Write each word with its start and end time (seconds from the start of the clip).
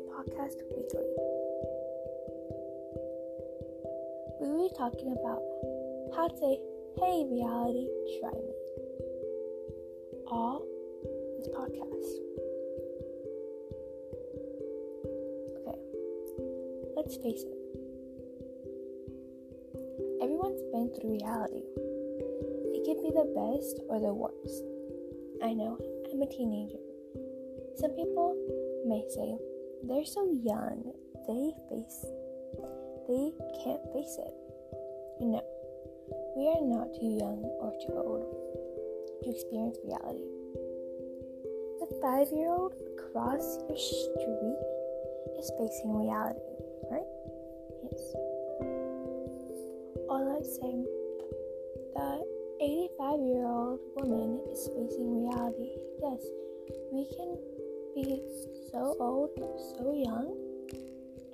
Podcast 0.00 0.62
Weekly. 0.70 1.10
We 4.40 4.48
will 4.48 4.68
be 4.68 4.74
talking 4.76 5.10
about 5.12 5.42
how 6.14 6.28
to 6.28 6.36
say, 6.36 6.58
hey, 6.98 7.26
reality, 7.28 7.88
try 8.20 8.30
me. 8.30 8.54
All 10.28 10.62
this 11.38 11.48
podcast. 11.48 12.10
Okay, 15.58 15.78
let's 16.96 17.16
face 17.16 17.42
it. 17.42 17.58
Everyone's 20.22 20.62
been 20.70 20.90
through 20.94 21.18
reality. 21.18 21.62
It 22.74 22.84
can 22.84 23.02
be 23.02 23.10
the 23.10 23.26
best 23.34 23.80
or 23.88 23.98
the 23.98 24.14
worst. 24.14 24.64
I 25.42 25.54
know, 25.54 25.78
I'm 26.12 26.22
a 26.22 26.26
teenager. 26.26 26.78
Some 27.76 27.92
people 27.92 28.36
may 28.86 29.04
say 29.08 29.38
they're 29.84 30.04
so 30.04 30.24
young, 30.42 30.92
they 31.26 31.52
face 31.68 32.04
they 33.08 33.32
can't 33.64 33.80
face 33.94 34.18
it. 34.20 34.34
No, 35.18 35.40
we 36.36 36.44
are 36.44 36.60
not 36.60 36.92
too 36.92 37.08
young 37.08 37.40
or 37.56 37.72
too 37.80 37.96
old 37.96 38.28
to 39.24 39.30
experience 39.30 39.78
reality. 39.82 40.28
The 41.80 41.88
five 42.02 42.28
year 42.36 42.52
old 42.52 42.74
across 42.92 43.40
your 43.64 43.78
street 43.80 44.60
is 45.40 45.50
facing 45.56 45.96
reality, 45.96 46.52
right? 46.92 47.08
Yes. 47.88 48.12
All 50.12 50.28
I'm 50.28 50.44
saying, 50.44 50.84
the 51.96 52.28
85 52.60 53.20
year 53.24 53.46
old 53.48 53.80
woman 53.96 54.44
is 54.52 54.68
facing 54.68 55.24
reality. 55.24 55.80
Yes, 56.04 56.20
we 56.92 57.08
can 57.16 57.40
be 58.04 58.22
so 58.70 58.94
old, 59.00 59.30
so 59.74 59.92
young 59.92 60.30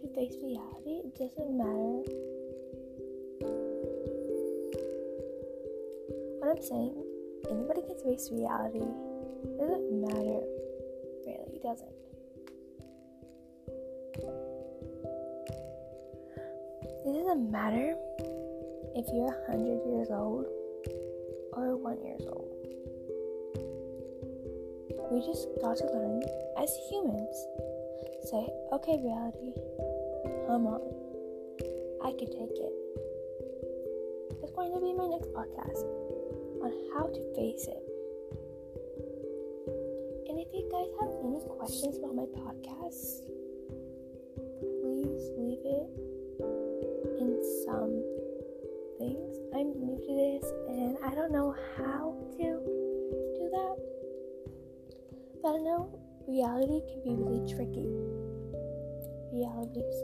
to 0.01 0.09
face 0.15 0.37
reality. 0.43 1.05
It 1.05 1.15
doesn't 1.19 1.53
matter. 1.53 2.01
What 6.41 6.57
I'm 6.57 6.63
saying, 6.63 7.05
anybody 7.51 7.83
can 7.83 7.99
face 8.01 8.31
reality. 8.33 8.81
It 8.81 9.59
doesn't 9.61 10.01
matter. 10.01 10.41
Really, 11.27 11.53
it 11.53 11.63
doesn't. 11.63 11.93
It 17.05 17.13
doesn't 17.13 17.51
matter 17.51 17.95
if 18.97 19.07
you're 19.13 19.37
100 19.49 19.85
years 19.93 20.09
old 20.11 20.47
or 21.53 21.77
1 21.77 22.03
years 22.05 22.25
old. 22.27 22.49
We 25.11 25.21
just 25.21 25.47
got 25.61 25.77
to 25.77 25.85
learn 25.93 26.23
as 26.59 26.71
humans. 26.91 27.37
Say, 28.25 28.49
okay, 28.73 28.97
reality, 29.03 29.53
come 30.47 30.67
on. 30.67 30.81
I 32.05 32.11
can 32.13 32.29
take 32.31 32.57
it. 32.57 32.75
It's 34.43 34.53
going 34.53 34.73
to 34.73 34.81
be 34.81 34.93
my 34.93 35.09
next 35.09 35.29
podcast 35.33 35.85
on 36.63 36.73
how 36.95 37.07
to 37.07 37.21
face 37.35 37.67
it. 37.67 37.83
And 40.29 40.39
if 40.39 40.49
you 40.53 40.69
guys 40.73 40.89
have 41.01 41.13
any 41.25 41.41
questions 41.59 41.99
about 41.99 42.15
my 42.15 42.29
podcast, 42.33 43.25
please 44.81 45.25
leave 45.37 45.65
it 45.65 45.89
in 47.21 47.41
some 47.65 47.93
things. 48.99 49.37
I'm 49.55 49.73
new 49.81 49.97
to 49.97 50.13
this 50.13 50.53
and 50.69 50.97
I 51.05 51.15
don't 51.15 51.33
know 51.33 51.55
how 51.77 52.15
to 52.37 52.45
do 53.37 53.49
that. 53.53 53.77
But 55.43 55.57
I 55.57 55.59
know 55.59 56.04
reality 56.27 56.81
can 56.89 57.03
be 57.05 57.15
really 57.15 57.45
tricky. 57.49 57.89
Reality 59.33 59.81
is 59.81 60.03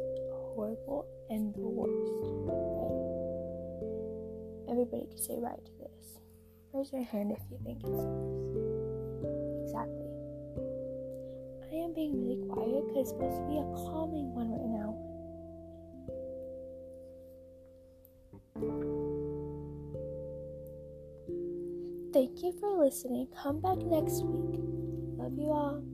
horrible 0.54 1.06
and 1.30 1.54
the 1.54 1.60
worst, 1.60 2.10
right? 2.46 2.90
Everybody 4.70 5.06
can 5.08 5.18
say 5.18 5.38
right 5.38 5.64
to 5.64 5.72
this. 5.78 6.20
Raise 6.72 6.92
your 6.92 7.04
hand 7.04 7.32
if 7.32 7.38
you 7.50 7.58
think 7.64 7.78
it's 7.80 7.88
the 7.88 7.96
worst. 7.96 8.50
Exactly. 9.64 10.10
I 11.70 11.74
am 11.84 11.94
being 11.94 12.18
really 12.20 12.46
quiet 12.48 12.86
because 12.88 13.08
it's 13.08 13.10
supposed 13.10 13.36
to 13.36 13.46
be 13.48 13.58
a 13.58 13.64
calming 13.88 14.34
one 14.34 14.50
right 14.50 14.68
now. 14.68 14.96
Thank 22.12 22.42
you 22.42 22.52
for 22.58 22.84
listening. 22.84 23.28
Come 23.40 23.60
back 23.60 23.78
next 23.78 24.22
week. 24.24 24.60
Love 25.16 25.38
you 25.38 25.50
all. 25.50 25.89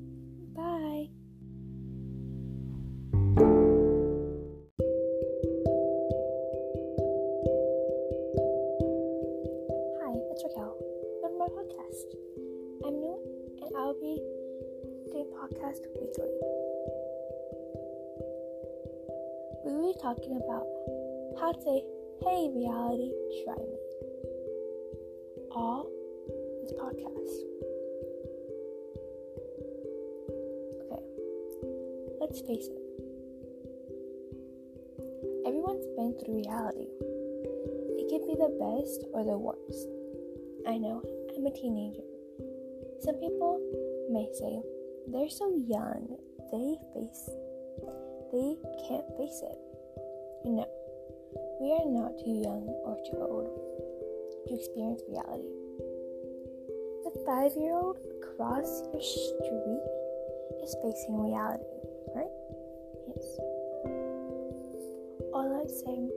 Podcast 15.46 15.86
weekly. 15.94 16.26
We 19.64 19.72
will 19.72 19.92
be 19.92 19.98
talking 20.02 20.34
about 20.42 20.66
how 21.38 21.52
to 21.52 21.60
say, 21.62 21.84
hey, 22.22 22.50
reality, 22.50 23.12
try 23.44 23.54
me. 23.54 23.78
All 25.52 25.86
this 26.62 26.72
podcast. 26.72 27.34
Okay, 30.82 31.02
let's 32.20 32.40
face 32.40 32.66
it. 32.66 32.82
Everyone's 35.46 35.86
been 35.94 36.16
through 36.18 36.42
reality. 36.42 36.88
It 38.02 38.08
can 38.10 38.26
be 38.26 38.34
the 38.34 38.50
best 38.58 39.06
or 39.12 39.22
the 39.22 39.38
worst. 39.38 39.88
I 40.66 40.78
know, 40.78 41.02
I'm 41.36 41.46
a 41.46 41.52
teenager. 41.52 42.02
Some 43.00 43.14
people 43.16 43.60
may 44.10 44.26
say 44.34 44.75
they're 45.12 45.30
so 45.30 45.48
young, 45.68 46.18
they 46.52 46.76
face 46.94 47.30
they 48.32 48.56
can't 48.88 49.06
face 49.16 49.40
it. 49.40 49.58
No, 50.44 50.66
we 51.60 51.72
are 51.72 51.86
not 51.86 52.18
too 52.18 52.36
young 52.42 52.66
or 52.84 52.98
too 53.06 53.18
old 53.22 53.48
to 53.48 54.54
experience 54.54 55.00
reality. 55.08 55.54
The 57.06 57.12
five 57.24 57.52
year 57.56 57.72
old 57.72 57.98
across 58.18 58.66
your 58.92 59.00
street 59.00 59.82
is 60.62 60.74
facing 60.82 61.16
reality, 61.22 61.80
right? 62.14 62.34
Yes. 63.08 63.24
All 65.32 65.46
I'm 65.46 65.70
saying, 65.70 66.10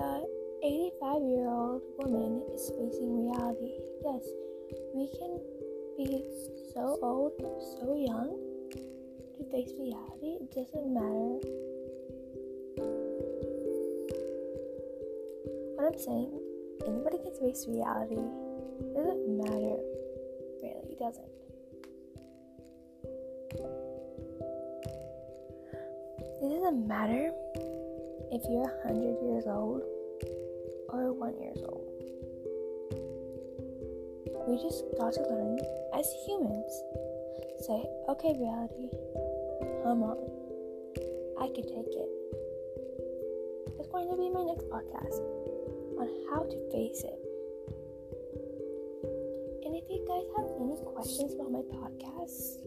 the 0.00 0.24
85 0.64 1.22
year 1.30 1.46
old 1.46 1.82
woman 2.00 2.42
is 2.54 2.64
facing 2.74 3.28
reality. 3.28 3.76
Yes, 4.02 4.24
we 4.96 5.06
can 5.20 5.36
be 5.96 6.24
so 6.72 6.98
old, 7.02 7.32
so 7.78 7.94
young 7.94 8.36
to 8.72 9.44
face 9.50 9.72
reality. 9.78 10.38
It 10.42 10.50
doesn't 10.52 10.92
matter. 10.92 11.38
What 15.76 15.86
I'm 15.92 15.98
saying, 15.98 16.40
anybody 16.86 17.18
can 17.18 17.34
face 17.40 17.66
reality. 17.68 18.18
It 18.80 18.94
doesn't 18.94 19.38
matter. 19.38 19.76
Really, 20.62 20.90
it 20.90 20.98
doesn't. 20.98 21.30
It 26.42 26.48
doesn't 26.50 26.86
matter 26.88 27.32
if 28.32 28.42
you're 28.50 28.68
100 28.84 29.22
years 29.22 29.46
old 29.46 29.82
or 30.88 31.12
1 31.12 31.40
years 31.40 31.62
old. 31.64 31.88
We 34.46 34.60
just 34.60 34.84
got 34.98 35.14
to 35.14 35.22
learn 35.22 35.58
as 35.98 36.06
humans. 36.26 36.72
Say, 37.60 37.82
okay, 38.10 38.36
reality, 38.36 38.90
come 39.82 40.02
on. 40.02 40.18
I 41.40 41.46
can 41.48 41.64
take 41.64 41.88
it. 41.88 42.10
It's 43.78 43.88
going 43.88 44.10
to 44.10 44.16
be 44.16 44.28
my 44.28 44.44
next 44.44 44.68
podcast 44.68 45.20
on 45.96 46.08
how 46.28 46.42
to 46.44 46.56
face 46.70 47.02
it. 47.04 47.18
And 49.64 49.74
if 49.74 49.88
you 49.88 50.04
guys 50.04 50.28
have 50.36 50.50
any 50.60 50.76
questions 50.92 51.32
about 51.32 51.50
my 51.50 51.64
podcast, 51.72 52.60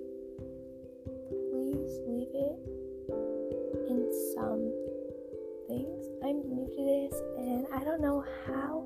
please 1.53 1.93
leave 2.09 2.33
it 2.33 2.57
in 3.85 4.09
some 4.33 4.65
things. 5.69 6.07
I'm 6.25 6.41
new 6.41 6.65
to 6.73 6.81
this 6.89 7.21
and 7.37 7.67
I 7.71 7.83
don't 7.83 8.01
know 8.01 8.25
how 8.47 8.83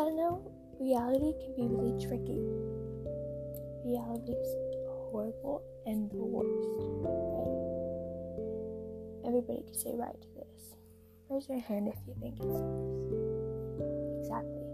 I 0.00 0.08
know 0.08 0.40
reality 0.80 1.34
can 1.44 1.52
be 1.56 1.68
really 1.68 1.92
tricky. 2.00 2.40
Reality 3.84 4.32
is 4.32 4.48
horrible 4.88 5.60
and 5.84 6.10
the 6.10 6.24
worst, 6.24 6.80
right? 7.04 7.52
Everybody 9.28 9.62
can 9.62 9.74
say 9.74 9.92
right 9.94 10.18
to 10.18 10.28
this. 10.40 10.72
Raise 11.28 11.50
your 11.50 11.60
hand 11.60 11.88
if 11.88 11.96
you 12.08 12.14
think 12.18 12.40
it's 12.40 12.46
worse. 12.46 12.80
Exactly. 14.24 14.64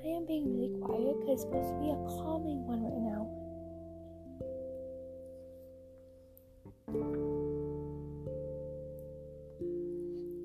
I 0.00 0.08
am 0.16 0.24
being 0.24 0.56
really 0.56 0.72
quiet 0.80 1.20
because 1.20 1.34
it's 1.34 1.42
supposed 1.42 1.68
to 1.68 1.76
be 1.76 1.90
a 1.92 2.00
calming 2.16 2.64
one 2.64 2.80
right 2.80 3.04
now. 3.04 3.28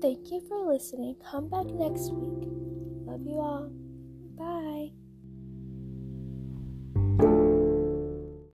Thank 0.02 0.30
you 0.30 0.44
for 0.46 0.66
listening. 0.70 1.16
Come 1.24 1.48
back 1.48 1.64
next 1.64 2.12
week. 2.12 2.61
Love 3.12 3.26
you 3.26 3.40
all. 3.40 3.81